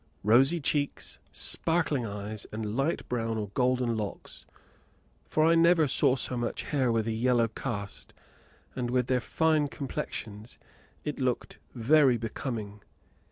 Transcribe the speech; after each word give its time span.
Rosy 0.23 0.59
cheeks, 0.59 1.19
sparkling 1.31 2.07
eyes, 2.07 2.47
and 2.51 2.75
light 2.75 3.07
brown 3.07 3.37
or 3.37 3.49
golden 3.49 3.95
locks; 3.95 4.47
for 5.27 5.45
I 5.45 5.53
never 5.53 5.87
saw 5.87 6.15
so 6.15 6.35
much 6.35 6.63
hair 6.63 6.91
with 6.91 7.05
a 7.05 7.11
yellow 7.11 7.47
cast, 7.47 8.11
and, 8.75 8.89
with 8.89 9.05
their 9.05 9.21
fine 9.21 9.67
complexions, 9.67 10.57
it 11.03 11.19
looked 11.19 11.59
very 11.75 12.17
becoming. 12.17 12.81